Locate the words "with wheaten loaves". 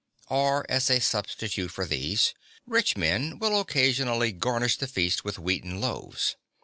5.23-6.37